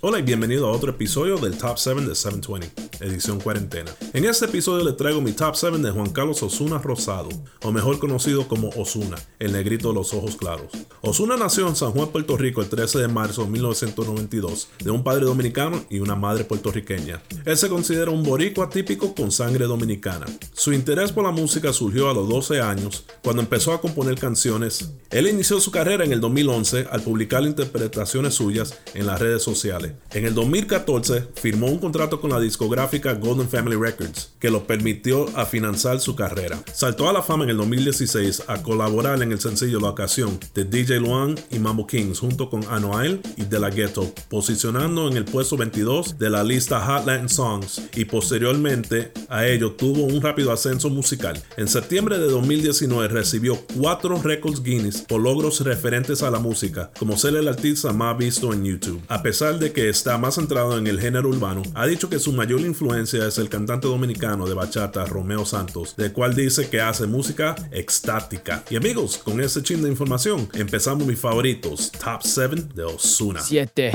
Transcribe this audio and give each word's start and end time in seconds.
Hola 0.00 0.20
y 0.20 0.22
bienvenido 0.22 0.68
a 0.68 0.70
otro 0.70 0.92
episodio 0.92 1.38
del 1.38 1.58
Top 1.58 1.76
7 1.76 2.02
de 2.02 2.14
720, 2.14 3.04
edición 3.04 3.40
cuarentena. 3.40 3.90
En 4.12 4.26
este 4.26 4.44
episodio 4.44 4.84
le 4.84 4.92
traigo 4.92 5.20
mi 5.20 5.32
Top 5.32 5.56
7 5.56 5.78
de 5.78 5.90
Juan 5.90 6.10
Carlos 6.10 6.40
Osuna 6.44 6.78
Rosado, 6.78 7.30
o 7.64 7.72
mejor 7.72 7.98
conocido 7.98 8.46
como 8.46 8.68
Osuna, 8.76 9.16
el 9.40 9.50
negrito 9.50 9.88
de 9.88 9.94
los 9.94 10.14
ojos 10.14 10.36
claros. 10.36 10.70
Osuna 11.00 11.36
nació 11.36 11.66
en 11.66 11.74
San 11.74 11.90
Juan, 11.90 12.10
Puerto 12.10 12.36
Rico 12.36 12.62
el 12.62 12.68
13 12.68 13.00
de 13.00 13.08
marzo 13.08 13.42
de 13.42 13.50
1992, 13.50 14.68
de 14.84 14.90
un 14.92 15.02
padre 15.02 15.24
dominicano 15.24 15.84
y 15.90 15.98
una 15.98 16.14
madre 16.14 16.44
puertorriqueña. 16.44 17.20
Él 17.44 17.56
se 17.56 17.68
considera 17.68 18.12
un 18.12 18.22
boricua 18.22 18.70
típico 18.70 19.16
con 19.16 19.32
sangre 19.32 19.64
dominicana. 19.64 20.26
Su 20.52 20.72
interés 20.72 21.10
por 21.10 21.24
la 21.24 21.32
música 21.32 21.72
surgió 21.72 22.08
a 22.08 22.14
los 22.14 22.28
12 22.28 22.60
años, 22.60 23.04
cuando 23.24 23.42
empezó 23.42 23.72
a 23.72 23.80
componer 23.80 24.16
canciones. 24.16 24.92
Él 25.10 25.26
inició 25.26 25.58
su 25.58 25.72
carrera 25.72 26.04
en 26.04 26.12
el 26.12 26.20
2011 26.20 26.86
al 26.88 27.02
publicar 27.02 27.42
interpretaciones 27.42 28.34
suyas 28.34 28.78
en 28.94 29.04
las 29.04 29.18
redes 29.18 29.42
sociales. 29.42 29.87
En 30.12 30.24
el 30.24 30.34
2014 30.34 31.28
firmó 31.34 31.66
un 31.66 31.78
contrato 31.78 32.20
con 32.20 32.30
la 32.30 32.40
discográfica 32.40 33.14
Golden 33.14 33.48
Family 33.48 33.76
Records, 33.76 34.32
que 34.38 34.50
lo 34.50 34.66
permitió 34.66 35.26
a 35.36 35.46
financiar 35.46 36.00
su 36.00 36.16
carrera. 36.16 36.58
Saltó 36.72 37.08
a 37.08 37.12
la 37.12 37.22
fama 37.22 37.44
en 37.44 37.50
el 37.50 37.56
2016 37.58 38.44
a 38.46 38.62
colaborar 38.62 39.22
en 39.22 39.32
el 39.32 39.40
sencillo 39.40 39.80
La 39.80 39.90
Ocasión 39.90 40.38
de 40.54 40.64
DJ 40.64 41.00
Luan 41.00 41.34
y 41.50 41.58
Mambo 41.58 41.86
Kings 41.86 42.20
junto 42.20 42.50
con 42.50 42.64
Anuel 42.68 43.20
y 43.36 43.44
De 43.44 43.60
La 43.60 43.70
Ghetto, 43.70 44.12
posicionando 44.28 45.08
en 45.08 45.16
el 45.16 45.24
puesto 45.24 45.56
22 45.56 46.18
de 46.18 46.30
la 46.30 46.44
lista 46.44 46.80
Hot 46.80 47.06
Latin 47.06 47.28
Songs 47.28 47.82
y 47.94 48.04
posteriormente 48.04 49.12
a 49.28 49.46
ello 49.46 49.72
tuvo 49.72 50.04
un 50.04 50.20
rápido 50.20 50.52
ascenso 50.52 50.90
musical. 50.90 51.42
En 51.56 51.68
septiembre 51.68 52.18
de 52.18 52.28
2019 52.28 53.08
recibió 53.08 53.58
cuatro 53.76 54.20
récords 54.22 54.62
Guinness 54.62 55.02
por 55.02 55.20
logros 55.20 55.60
referentes 55.60 56.22
a 56.22 56.30
la 56.30 56.38
música, 56.38 56.90
como 56.98 57.16
ser 57.16 57.36
el 57.36 57.48
artista 57.48 57.92
más 57.92 58.16
visto 58.16 58.52
en 58.52 58.64
YouTube. 58.64 59.02
A 59.08 59.22
pesar 59.22 59.58
de 59.58 59.72
que 59.72 59.77
está 59.80 60.18
más 60.18 60.36
centrado 60.36 60.78
en 60.78 60.86
el 60.86 61.00
género 61.00 61.28
urbano, 61.28 61.62
ha 61.74 61.86
dicho 61.86 62.08
que 62.08 62.18
su 62.18 62.32
mayor 62.32 62.60
influencia 62.60 63.26
es 63.26 63.38
el 63.38 63.48
cantante 63.48 63.86
dominicano 63.86 64.46
de 64.46 64.54
bachata 64.54 65.04
Romeo 65.04 65.44
Santos, 65.44 65.94
del 65.96 66.12
cual 66.12 66.34
dice 66.34 66.68
que 66.68 66.80
hace 66.80 67.06
música 67.06 67.54
extática. 67.70 68.64
Y 68.70 68.76
amigos, 68.76 69.18
con 69.18 69.40
ese 69.40 69.62
chin 69.62 69.82
de 69.82 69.88
información, 69.88 70.48
empezamos 70.54 71.06
mis 71.06 71.20
favoritos, 71.20 71.92
Top 71.92 72.22
7 72.22 72.68
de 72.74 72.84
Osuna. 72.84 73.40
7. 73.40 73.92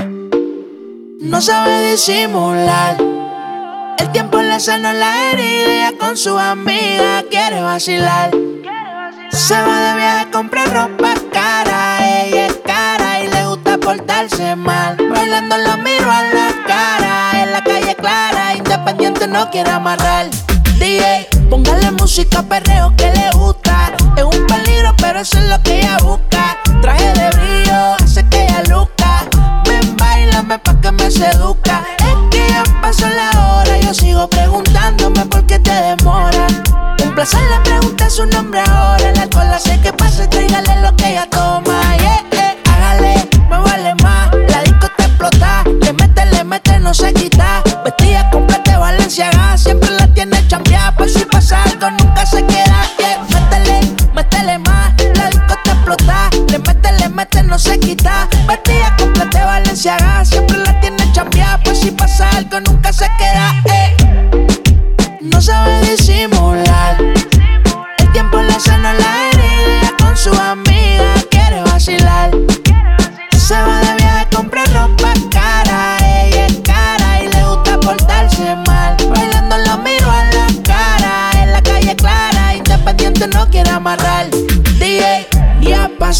No 1.20 1.40
sabe 1.40 1.92
disimular. 1.92 2.96
El 3.98 4.12
tiempo 4.12 4.40
le 4.42 4.60
sana 4.60 4.92
la 4.92 5.32
herida 5.32 5.92
con 5.98 6.16
su 6.16 6.36
amiga 6.38 7.24
quiere 7.30 7.60
vacilar. 7.62 8.30
Se 9.30 9.54
va 9.54 9.90
de 9.90 9.96
viaje 9.96 10.20
a 10.20 10.30
comprar 10.30 10.72
ropa 10.72 11.14
cara, 11.32 12.24
ella 12.24 12.46
portarse 13.84 14.56
mal. 14.56 14.96
Bailando 14.96 15.56
la 15.58 15.76
miro 15.76 16.10
a 16.10 16.22
la 16.22 16.48
cara, 16.66 17.42
en 17.42 17.52
la 17.52 17.62
calle 17.62 17.94
clara, 17.94 18.54
independiente 18.56 19.28
no 19.28 19.50
quiere 19.50 19.70
amarrar. 19.70 20.26
DJ, 20.78 21.28
póngale 21.50 21.90
música 21.92 22.42
perreo 22.42 22.94
que 22.96 23.10
le 23.12 23.30
gusta. 23.32 23.92
Es 24.16 24.24
un 24.24 24.46
peligro, 24.46 24.94
pero 24.96 25.20
eso 25.20 25.38
es 25.38 25.44
lo 25.44 25.62
que 25.62 25.80
ella 25.80 25.98
busca. 26.02 26.58
Traje 26.80 27.12
de 27.12 27.30
brillo, 27.30 27.94
hace 28.02 28.26
que 28.28 28.44
ella 28.44 28.62
luca. 28.68 29.26
Ven, 29.66 29.96
bailame 29.96 30.58
pa' 30.58 30.80
que 30.80 30.90
me 30.90 31.10
seduzca. 31.10 31.84
Es 31.98 32.16
que 32.30 32.48
ya 32.48 32.64
pasó 32.80 33.06
la 33.08 33.30
hora, 33.38 33.78
yo 33.78 33.92
sigo 33.92 34.28
preguntándome 34.28 35.26
por 35.26 35.44
qué 35.46 35.58
te 35.58 35.72
demora. 35.72 36.46
Un 37.04 37.14
placer 37.14 37.42
le 37.50 37.60
pregunté 37.60 38.08
su 38.08 38.24
nombre 38.26 38.60
ahora. 38.60 39.12
La 39.12 39.28
cola 39.28 39.58
sé 39.58 39.78
que 39.80 39.92
pase, 39.92 40.26
tráigale 40.26 40.80
lo 40.80 40.96
que 40.96 41.10
ella 41.12 41.28
toma. 41.30 41.96
Yeah, 41.98 42.23
mete, 46.54 46.78
no 46.78 46.94
se 46.94 47.12
quita. 47.12 47.62
Vestida 47.84 48.30
completa 48.30 48.72
de 48.72 48.76
Valenciaga, 48.78 49.58
siempre 49.58 49.90
la 49.90 50.06
tiene 50.08 50.46
chambeada. 50.46 50.94
Por 50.94 51.08
si 51.08 51.24
pasa 51.24 51.62
algo, 51.64 51.90
nunca 51.90 52.24
se 52.26 52.44
queda. 52.46 52.78
Yeah, 52.98 53.18
métele, 53.32 53.80
métele 54.14 54.58
más. 54.58 54.92
La 55.16 55.30
disco 55.30 55.54
te 55.64 55.70
explota. 55.70 56.30
Le 56.48 56.58
mete, 56.58 56.92
le 56.92 57.08
mete, 57.08 57.42
no 57.42 57.58
se 57.58 57.78
quita. 57.80 58.28
Vestida 58.46 58.94
completa 58.96 59.38
de 59.38 59.44
Valenciaga, 59.44 60.24
siempre 60.24 60.58
la 60.58 60.80
tiene 60.80 61.12
chambeada. 61.12 61.58
Por 61.58 61.74
si 61.74 61.90
pasa 61.90 62.30
algo, 62.30 62.60
nunca 62.60 62.92
se 62.92 63.08
queda. 63.18 63.63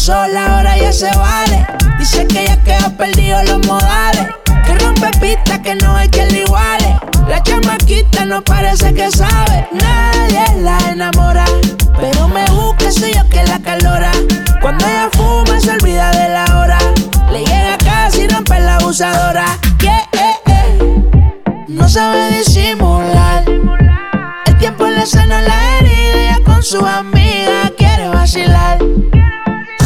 Ya 0.05 0.13
pasó 0.13 0.33
la 0.33 0.57
hora, 0.57 0.77
ya 0.77 0.93
se 0.93 1.09
vale. 1.17 1.65
Dice 1.97 2.27
que 2.27 2.45
ya 2.45 2.57
quedó 2.63 2.91
perdido 2.95 3.41
los 3.43 3.65
modales. 3.65 4.27
Que 4.65 4.75
rompe 4.75 5.09
pista, 5.19 5.61
que 5.61 5.75
no 5.75 5.95
hay 5.95 6.09
que 6.09 6.25
le. 6.27 6.43
La 7.27 7.41
chamaquita 7.41 8.25
no 8.25 8.43
parece 8.43 8.93
que 8.93 9.09
sabe, 9.09 9.67
nadie 9.71 10.61
la 10.61 10.77
enamora. 10.91 11.45
Pero 11.99 12.27
me 12.27 12.45
busca, 12.51 12.91
soy 12.91 13.13
yo 13.13 13.27
que 13.29 13.43
la 13.43 13.59
calora. 13.59 14.11
Cuando 14.61 14.85
ella 14.85 15.09
fuma, 15.11 15.59
se 15.59 15.71
olvida 15.71 16.11
de 16.11 16.29
la 16.29 16.45
hora. 16.59 16.77
Le 17.31 17.39
llega 17.39 17.77
casi 17.83 18.27
rompe 18.27 18.59
la 18.59 18.75
abusadora. 18.75 19.45
Yeah, 19.79 20.07
eh, 20.11 20.35
eh. 20.45 21.65
No 21.67 21.89
sabe 21.89 22.37
disimular. 22.37 23.43
El 24.45 24.57
tiempo 24.57 24.85
le 24.85 25.05
sana 25.05 25.41
la 25.41 25.77
herida 25.79 26.21
ella 26.21 26.39
con 26.45 26.61
su 26.61 26.85
amiga 26.85 27.71
quiere 27.77 28.09
vacilar. 28.09 28.77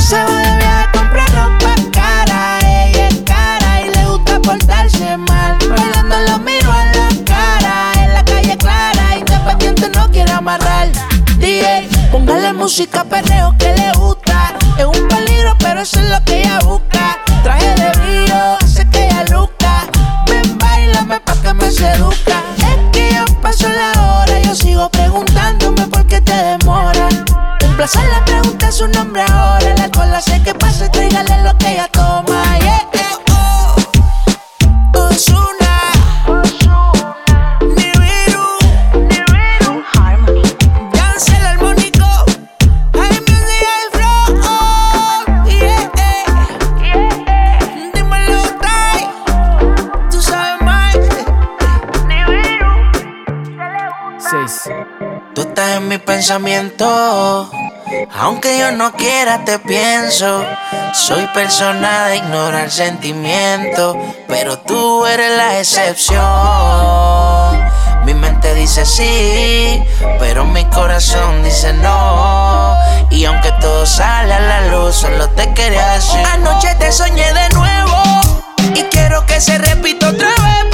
Se 0.10 0.16
va 0.16 0.38
de 0.42 0.58
viaje 0.58 0.88
a 0.88 0.92
comprar 0.92 1.30
ropa 1.36 1.76
cara, 1.92 2.58
ella 2.62 3.10
es 3.10 3.18
cara 3.18 3.82
y 3.82 3.94
le 3.94 4.06
gusta 4.06 4.40
portarse 4.40 5.18
mal. 5.18 5.56
Bailando 5.70 6.16
lo 6.28 6.40
miro 6.40 6.72
a 6.72 6.86
la 6.86 7.10
cara, 7.26 7.92
en 8.04 8.14
la 8.16 8.26
calle 8.26 8.58
clara, 8.58 9.18
independiente 9.20 9.88
no 9.90 10.10
quiere 10.10 10.32
amarrar. 10.32 10.88
DJ, 11.38 11.88
póngale 12.12 12.54
música 12.54 13.04
perreo 13.04 13.54
que 13.60 13.72
le 13.76 13.92
gusta. 14.00 14.56
Es 14.80 14.86
un 14.86 15.08
peligro, 15.10 15.56
pero 15.60 15.82
eso 15.82 16.00
es 16.00 16.10
lo 16.10 16.26
que 16.26 16.40
ella 16.40 16.58
busca. 16.66 17.20
Traje 17.44 17.76
de 17.76 17.92
brillo, 18.00 18.58
hace 18.64 18.90
que 18.90 19.06
ella 19.06 19.26
luca. 19.26 19.86
Ven, 20.26 20.58
bailame 20.58 21.20
pa' 21.20 21.36
que 21.36 21.54
me 21.54 21.70
seduzca. 21.70 22.42
Es 22.58 22.80
que 22.92 23.12
ya 23.12 23.26
pasó 23.44 23.70
la 23.70 23.92
hora, 24.02 24.40
yo 24.40 24.56
sigo 24.56 24.90
preguntándome 24.90 25.79
Placer 27.92 28.08
le 28.14 28.22
pregunté 28.22 28.72
su 28.72 28.88
nombre 28.88 29.24
ahora. 29.24 29.74
La 29.76 29.90
cola 29.90 30.22
sé 30.22 30.40
que 30.44 30.54
pase, 30.54 30.90
tráigale 30.90 31.42
lo 31.44 31.58
que 31.58 31.72
ella 31.72 31.88
toma. 31.92 32.44
Yeah, 32.60 32.88
yeah, 32.94 33.18
oh. 33.32 33.76
Ozuna. 34.94 35.92
Nibiru. 37.76 38.46
Cancel 40.94 41.46
armónico. 41.48 42.06
Hay 42.94 43.20
music, 43.28 43.66
hay 43.74 43.88
flow. 43.92 44.22
Oh, 44.44 45.24
yeah, 45.48 45.90
yeah. 46.84 47.92
Dímelo, 47.96 48.44
Tai. 48.62 49.02
Tú 50.12 50.22
sabes 50.22 50.62
más. 50.62 50.96
6. 54.30 54.70
Tú 55.34 55.42
estás 55.42 55.78
en 55.78 55.88
mi 55.88 55.98
pensamiento. 55.98 57.50
Aunque 58.18 58.58
yo 58.58 58.72
no 58.72 58.94
quiera, 58.94 59.44
te 59.46 59.60
pienso. 59.60 60.44
Soy 60.94 61.26
persona 61.34 62.08
de 62.08 62.18
ignorar 62.18 62.70
sentimientos. 62.72 63.96
Pero 64.28 64.60
tú 64.60 65.06
eres 65.06 65.38
la 65.38 65.60
excepción. 65.60 66.20
Mi 68.06 68.14
mente 68.14 68.56
dice 68.56 68.86
sí, 68.86 69.84
pero 70.20 70.46
mi 70.46 70.66
corazón 70.66 71.44
dice 71.44 71.74
no. 71.74 72.76
Y 73.12 73.26
aunque 73.26 73.52
todo 73.60 73.86
sale 73.86 74.34
a 74.34 74.40
la 74.40 74.68
luz, 74.68 74.96
solo 74.96 75.30
te 75.30 75.54
quería 75.54 75.94
decir. 75.94 76.20
Anoche 76.26 76.74
te 76.76 76.92
soñé 76.92 77.34
de 77.34 77.50
nuevo. 77.50 78.02
Y 78.76 78.84
quiero 78.84 79.26
que 79.26 79.42
se 79.42 79.58
repita 79.58 80.10
otra 80.10 80.28
vez, 80.28 80.66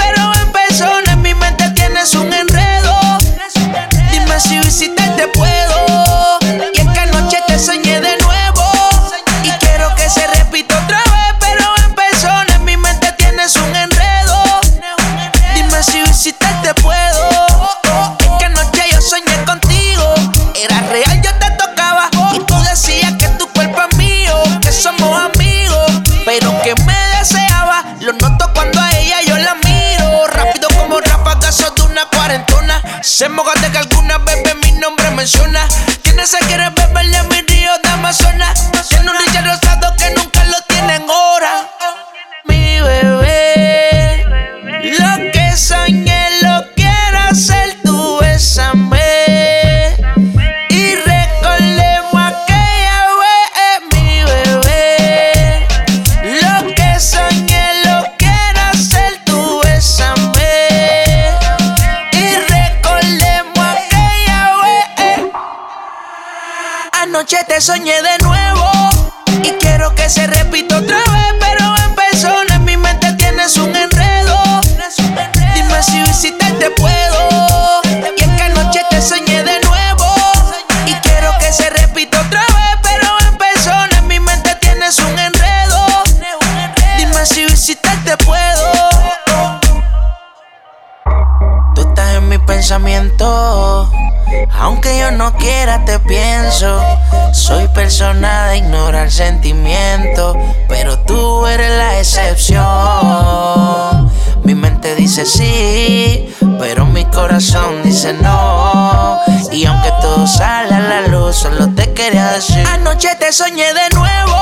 dice 107.83 108.13
no. 108.13 109.19
Y 109.51 109.65
aunque 109.65 109.91
todo 110.01 110.25
sale 110.25 110.73
a 110.73 110.79
la 110.79 111.01
luz, 111.07 111.35
solo 111.35 111.69
te 111.75 111.93
quería 111.93 112.31
decir. 112.31 112.65
Anoche 112.65 113.09
te 113.19 113.33
soñé 113.33 113.73
de 113.73 113.89
nuevo. 113.93 114.41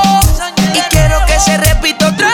Y 0.74 0.80
quiero 0.90 1.18
que 1.26 1.40
se 1.40 1.56
repita 1.56 2.08
otra 2.08 2.28
vez. 2.28 2.33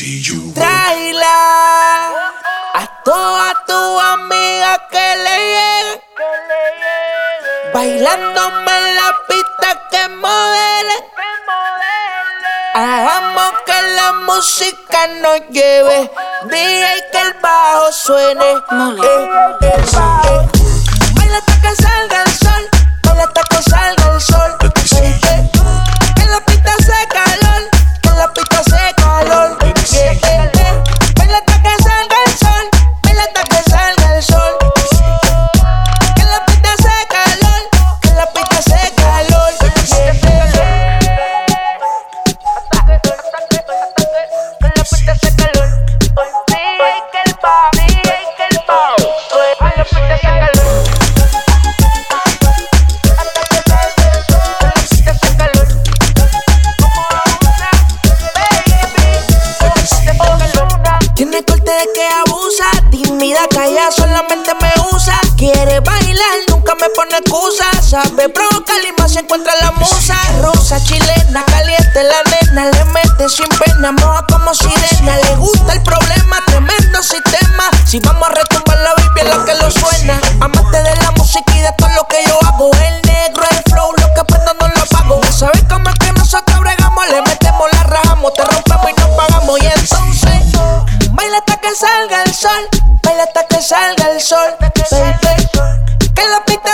You 0.00 0.52
Traila 0.54 2.12
a 2.72 2.86
todas 3.04 3.54
tus 3.66 4.02
amigas 4.02 4.78
que 4.92 5.16
le 5.24 5.36
lleguen. 5.54 6.00
Bailándome 7.74 8.78
en 8.78 8.96
la 8.96 9.12
pista 9.26 9.88
que 9.90 10.08
modelen. 10.08 11.02
Hagamos 12.74 13.52
que 13.66 13.82
la 13.96 14.12
música 14.24 15.06
nos 15.20 15.40
lleve. 15.48 16.08
DJ 16.44 17.04
que 17.10 17.20
el 17.20 17.34
bajo 17.42 17.90
suene. 17.90 18.52
Eh, 18.52 18.60
eh, 19.62 19.84
eh. 19.92 20.48
Baila 21.14 21.38
hasta 21.38 21.60
que 21.60 21.74
salga 21.82 22.22
el 22.22 22.32
sol. 22.36 22.70
Baila 23.02 23.24
hasta 23.24 23.42
que 23.42 23.62
salga 23.68 24.12
el 24.14 24.20
sol. 24.20 24.67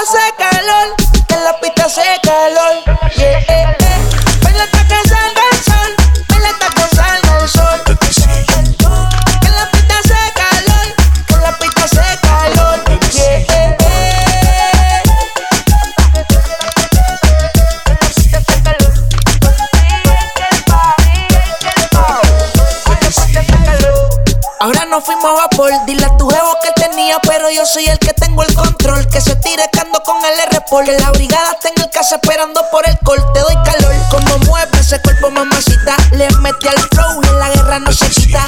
hace 0.04 0.34
calor, 0.36 0.94
en 1.28 1.44
la 1.44 1.58
pista 1.60 1.84
hace 1.86 2.02
calor. 2.22 2.84
Yeah, 3.16 3.38
eh, 3.38 3.44
eh. 3.48 4.08
Baila 4.42 4.66
que 4.66 4.78
el 4.78 5.58
sol, 5.64 5.96
baila 6.28 6.48
hasta 6.50 6.68
que 6.68 6.94
salga 6.94 7.38
el 7.40 7.48
sol. 7.48 7.80
En 9.46 9.56
la 9.56 9.70
pista 9.70 9.98
hace 9.98 10.32
calor, 10.34 10.86
en 11.28 11.42
la 11.42 11.58
pista 11.58 11.84
hace 11.84 12.20
calor. 12.20 12.84
Yeah, 13.12 13.38
eh, 13.38 13.76
eh. 13.80 15.02
Ahora 24.60 24.84
nos 24.86 25.04
fuimos 25.04 25.40
a 25.40 25.48
por, 25.48 25.70
dile 25.86 26.04
a 26.04 26.16
tu 26.16 26.30
con 30.04 30.16
el 30.24 30.38
R 30.52 30.60
por 30.68 30.86
la 30.86 31.10
brigada 31.10 31.52
está 31.52 31.68
en 31.68 31.82
el 31.82 31.90
casa 31.90 32.16
esperando 32.16 32.60
por 32.70 32.86
el 32.88 32.98
corte. 33.04 33.40
Doy 33.40 33.54
calor 33.64 33.94
como 34.10 34.38
mueve 34.46 34.78
ese 34.78 35.00
cuerpo 35.00 35.30
mamacita. 35.30 35.96
Le 36.12 36.28
metí 36.40 36.68
al 36.68 36.78
flow 36.92 37.22
en 37.22 37.38
la 37.38 37.50
guerra 37.50 37.78
no 37.80 37.92
se 37.92 38.08
quita. 38.10 38.46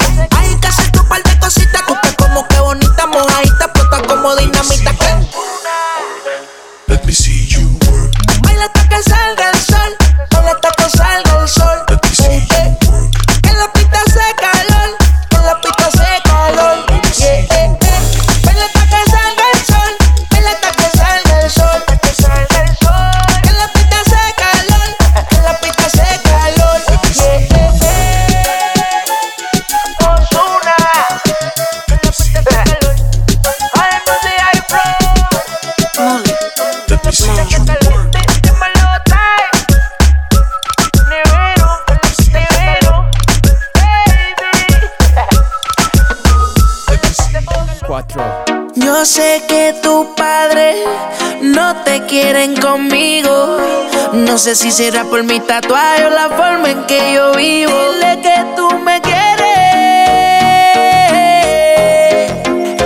Sé 54.47 54.55
si 54.55 54.71
será 54.71 55.03
por 55.03 55.25
mi 55.25 55.41
tatuaje 55.41 56.05
o 56.07 56.11
la 56.11 56.29
forma 56.29 56.71
en 56.71 56.85
que 56.85 57.15
yo 57.15 57.33
vivo. 57.33 57.73
Dile 57.73 58.21
que 58.23 58.45
tú 58.55 58.69
me 58.79 59.00
quieres. 59.00 59.43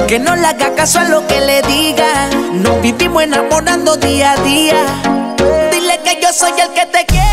Que 0.08 0.18
no 0.18 0.36
le 0.36 0.46
haga 0.46 0.74
caso 0.74 1.00
a 1.00 1.04
lo 1.04 1.26
que 1.26 1.38
le 1.38 1.60
digan. 1.60 2.62
Nos 2.62 2.80
vivimos 2.80 3.24
enamorando 3.24 3.94
día 3.96 4.32
a 4.32 4.36
día. 4.36 4.82
Dile 5.70 6.00
que 6.02 6.18
yo 6.22 6.32
soy 6.32 6.52
el 6.58 6.70
que 6.72 6.86
te 6.86 7.04
quiere. 7.04 7.29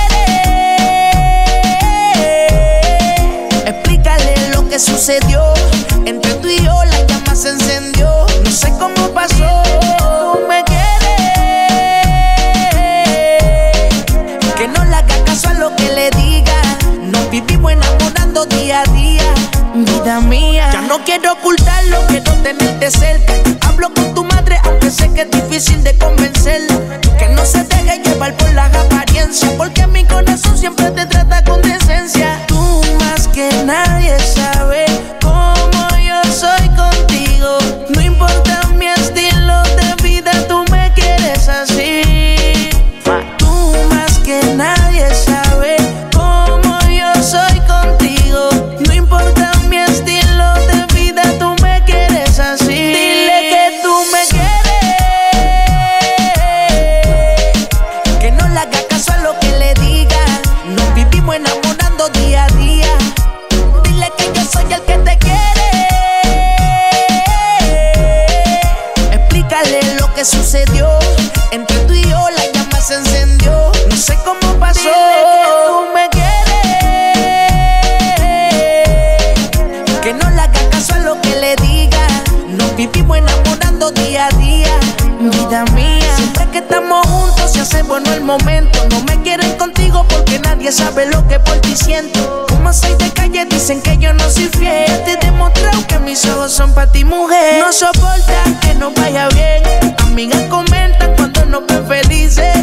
Mía, 20.07 20.69
ya 20.71 20.81
no 20.83 21.03
quiero 21.03 21.33
ocultarlo, 21.33 21.97
quiero 22.07 22.31
tenerte 22.35 22.89
cerca. 22.89 23.33
Hablo 23.67 23.93
con 23.93 24.13
tu 24.15 24.23
madre, 24.23 24.57
aunque 24.63 24.89
sé 24.89 25.11
que 25.13 25.23
es 25.23 25.31
difícil 25.31 25.83
de 25.83 25.97
convencerla. 25.97 27.01
Que 27.19 27.27
no 27.27 27.45
se 27.45 27.65
deje 27.65 28.01
llevar 28.01 28.33
por 28.37 28.49
las 28.53 28.73
apariencias, 28.73 29.51
porque 29.57 29.85
mi 29.85 30.05
corazón 30.05 30.57
siempre 30.57 30.91
te 30.91 31.05
trata 31.07 31.43
con 31.43 31.66
son 96.17 96.74
para 96.74 96.91
ti, 96.91 97.03
mujer. 97.03 97.59
No 97.59 97.71
soportan 97.71 98.59
que 98.62 98.74
no 98.75 98.91
vaya 98.91 99.27
bien. 99.29 99.62
Amigas 100.00 100.41
comentan 100.50 101.13
cuando 101.15 101.45
nos 101.45 101.67
ven 101.67 101.86
felices. 101.86 102.55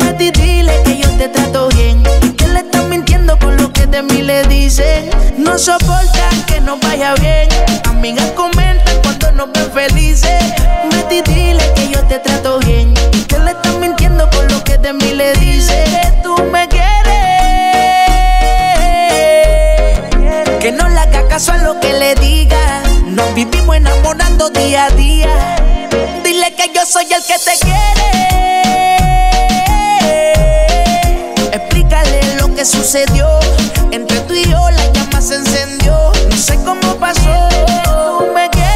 Mati, 0.00 0.30
dile 0.30 0.80
que 0.84 0.98
yo 0.98 1.08
te 1.18 1.28
trato 1.28 1.68
bien. 1.68 2.02
Que 2.36 2.48
le 2.48 2.60
están 2.60 2.88
mintiendo 2.88 3.38
con 3.38 3.56
lo 3.56 3.70
que 3.72 3.86
de 3.86 4.02
mí 4.02 4.22
le 4.22 4.44
dicen. 4.44 5.10
No 5.36 5.58
soportan 5.58 6.42
que 6.46 6.60
no 6.60 6.78
vaya 6.78 7.14
bien. 7.16 7.48
Amigas 7.84 8.30
comentan 8.34 8.96
cuando 9.02 9.32
nos 9.32 9.52
ven 9.52 9.70
felices. 9.72 10.42
Mati, 10.90 11.20
dile 11.22 11.64
que 11.74 11.90
yo 11.90 12.02
te 12.06 12.18
trato 12.18 12.60
bien. 12.60 12.94
Que 13.28 13.38
le 13.40 13.50
están 13.50 13.78
mintiendo 13.80 14.28
con 14.30 14.48
lo 14.48 14.64
que 14.64 14.78
de 14.78 14.92
mí 14.94 15.12
le 15.12 15.34
dicen. 15.34 15.84
Que 15.90 16.12
tú 16.22 16.34
me 16.50 16.66
quieres. 16.68 16.88
Que 20.60 20.72
no 20.72 20.88
le 20.88 20.98
haga 20.98 21.28
caso 21.28 21.52
a 21.52 21.58
lo 21.58 21.78
que 21.80 21.92
le 21.92 22.14
diga. 22.14 22.82
Nos 23.12 23.34
vivimos 23.34 23.76
enamorando 23.76 24.48
día 24.48 24.86
a 24.86 24.90
día. 24.90 25.28
Dile 26.24 26.54
que 26.54 26.72
yo 26.74 26.86
soy 26.86 27.04
el 27.12 27.22
que 27.24 27.38
te 27.38 27.58
quiere. 27.60 28.08
Explícale 31.52 32.36
lo 32.40 32.54
que 32.54 32.64
sucedió. 32.64 33.28
Entre 33.90 34.18
tú 34.20 34.32
y 34.32 34.44
yo 34.44 34.70
la 34.70 34.92
llama 34.92 35.20
se 35.20 35.34
encendió. 35.36 36.10
No 36.30 36.36
sé 36.36 36.56
cómo 36.64 36.94
pasó. 36.96 37.48
Tú 37.84 38.28
me 38.34 38.48
quieres. 38.48 38.70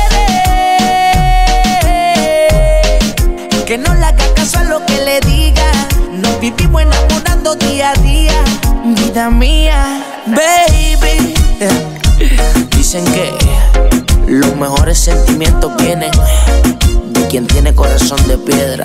Que 3.64 3.78
no 3.78 3.94
le 3.94 4.04
haga 4.04 4.34
caso 4.34 4.58
a 4.58 4.64
lo 4.64 4.84
que 4.84 4.98
le 4.98 5.20
diga. 5.20 5.72
Nos 6.12 6.38
vivimos 6.40 6.82
enamorando 6.82 7.54
día 7.54 7.92
a 7.92 7.94
día. 8.02 8.44
Vida 8.84 9.30
mía, 9.30 10.04
baby. 10.26 11.34
Dicen 12.76 13.04
que 13.06 13.85
mejores 14.56 14.98
sentimientos 14.98 15.72
vienen 15.76 16.10
de 17.10 17.28
quien 17.28 17.46
tiene 17.46 17.74
corazón 17.74 18.18
de 18.26 18.38
piedra. 18.38 18.84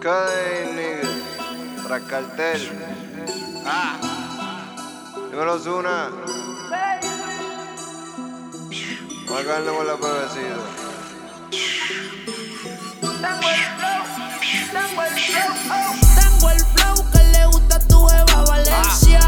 Cuddy, 0.00 0.74
nigga. 0.76 1.08
Para 1.82 2.00
cartel. 2.06 2.60
Ah. 3.66 3.96
Dímelo, 5.30 5.58
Zuna. 5.58 6.10
Marcarle 9.28 9.70
con 9.72 9.86
la 9.86 9.94
bebecita. 9.94 10.56
Tengo 13.20 13.48
el 13.50 13.62
flow, 13.76 14.02
tengo 14.72 15.02
el 15.02 15.14
flow, 15.18 15.52
oh. 15.72 15.94
Tengo 16.14 16.50
el 16.50 16.60
flow 16.60 16.96
que 17.10 17.22
le 17.24 17.46
gusta 17.46 17.76
a 17.76 17.80
tu 17.80 18.08
Eva 18.08 18.44
Valencia. 18.46 19.20
Ah. 19.22 19.27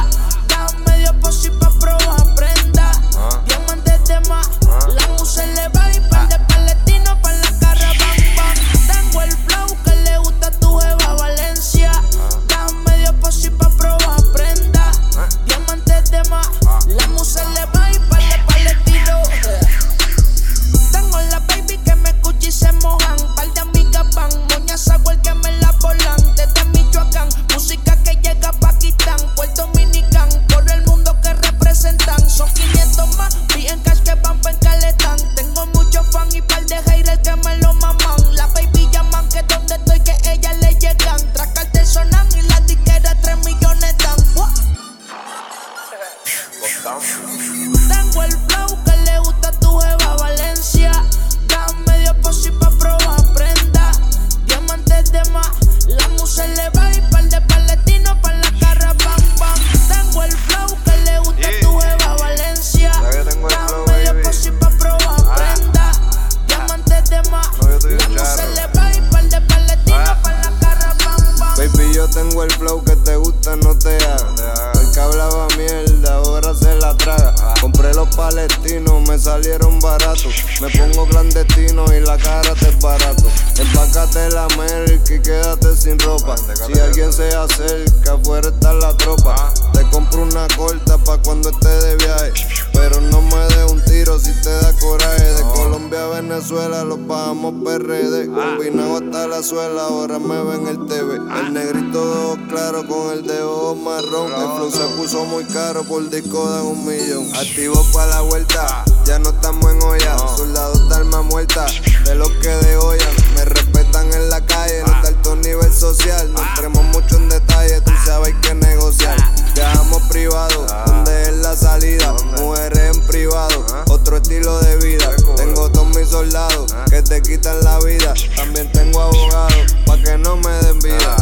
acerca, 87.44 88.18
fuera 88.22 88.48
está 88.48 88.72
la 88.74 88.96
tropa. 88.96 89.53
Te 89.72 89.83
compro 89.90 90.22
una 90.22 90.46
corta 90.57 90.98
pa' 90.98 91.18
cuando 91.18 91.50
esté 91.50 91.68
de 91.68 91.96
viaje. 91.96 92.33
Pero 92.72 93.00
no 93.00 93.22
me 93.22 93.55
dé 93.55 93.64
un 93.64 93.83
tiro 93.85 94.18
si 94.18 94.33
te 94.42 94.50
da 94.50 94.72
coraje. 94.79 95.24
De 95.35 95.42
Colombia 95.55 96.05
a 96.05 96.20
Venezuela 96.20 96.85
lo 96.85 96.96
pagamos 97.07 97.55
PRD. 97.64 98.26
Combinado 98.26 98.96
hasta 98.96 99.26
la 99.26 99.42
suela, 99.42 99.85
ahora 99.85 100.18
me 100.18 100.42
ven 100.42 100.66
el 100.66 100.87
TV. 100.87 101.16
El 101.16 101.53
negrito 101.53 102.37
claro 102.48 102.87
con 102.87 103.12
el 103.12 103.26
de 103.26 103.42
ojos 103.42 103.79
marrón. 103.79 104.33
El 104.33 104.57
flow 104.57 104.70
se 104.70 104.96
puso 104.96 105.24
muy 105.24 105.44
caro, 105.44 105.85
por 105.85 106.09
disco 106.11 106.50
de 106.50 106.62
un 106.62 106.87
millón. 106.87 107.26
Activo 107.37 107.85
pa' 107.92 108.07
la 108.07 108.20
vuelta, 108.22 108.85
ya 109.05 109.18
no 109.18 109.31
estamos 109.31 109.70
en 109.70 109.83
olla. 109.83 110.18
Soldados 110.37 110.88
de 110.88 110.94
alma 110.94 111.22
muerta, 111.22 111.66
de 112.05 112.14
los 112.14 112.31
que 112.42 112.48
de 112.48 112.76
olla. 112.76 113.07
Me 113.35 113.44
respetan 113.44 114.12
en 114.12 114.31
la 114.31 114.44
calle, 114.44 114.83
alto 115.20 115.37
nivel 115.37 115.72
social. 115.72 116.33
No 116.33 116.40
entremos 116.40 116.85
mucho 116.85 117.16
en 117.16 117.28
detalle, 117.28 117.80
tú 117.83 117.92
sabes 118.04 118.35
que 118.42 118.54
negociar. 118.54 119.16
Viajamos 119.54 120.02
privado, 120.04 120.66
donde 120.87 121.22
es 121.22 121.37
la 121.37 121.54
salida. 121.54 122.14
Mujeres 122.38 122.96
en 122.96 123.06
privado, 123.06 123.66
otro 123.88 124.16
estilo 124.16 124.59
de 124.61 124.76
vida. 124.78 125.11
Tengo 125.37 125.70
todos 125.70 125.88
mis 125.94 126.09
soldados 126.09 126.74
que 126.88 127.02
te 127.02 127.20
quitan 127.22 127.62
la 127.62 127.78
vida. 127.80 128.14
También 128.37 128.70
tengo 128.72 129.00
abogados, 129.00 129.76
pa' 129.87 129.98
que 129.98 130.16
no 130.18 130.37
me 130.37 130.50
den 130.50 130.78
vida. 130.78 131.16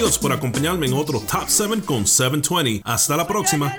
Por 0.00 0.32
acompañarme 0.32 0.86
en 0.86 0.94
otro 0.94 1.20
Top 1.20 1.44
7 1.46 1.82
con 1.84 2.06
720. 2.06 2.80
Hasta 2.84 3.18
la 3.18 3.26
próxima. 3.26 3.76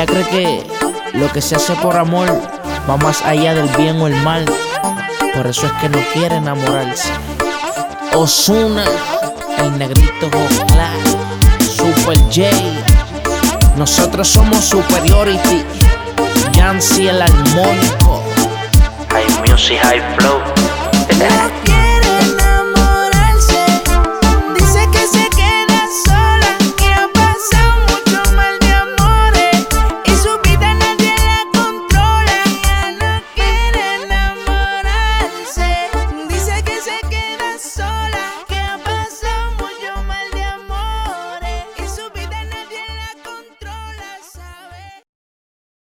Ella 0.00 0.06
cree 0.06 0.28
que 0.30 1.18
lo 1.18 1.30
que 1.30 1.42
se 1.42 1.56
hace 1.56 1.74
por 1.74 1.94
amor 1.94 2.26
va 2.88 2.96
más 2.96 3.20
allá 3.20 3.52
del 3.52 3.68
bien 3.76 4.00
o 4.00 4.06
el 4.06 4.14
mal. 4.22 4.46
Por 5.34 5.46
eso 5.46 5.66
es 5.66 5.72
que 5.72 5.90
no 5.90 5.98
quiere 6.14 6.36
enamorarse. 6.36 7.10
Osuna, 8.14 8.86
el 9.58 9.78
negrito 9.78 10.30
Jocla, 10.32 10.88
Super 11.76 12.16
J. 12.34 12.48
Nosotros 13.76 14.26
somos 14.26 14.64
Superiority. 14.64 15.66
Yancy 16.52 17.08
el 17.08 17.20
armónico. 17.20 18.22
High 19.10 19.50
Music, 19.50 19.80
High 19.82 20.16
Flow. 20.16 20.40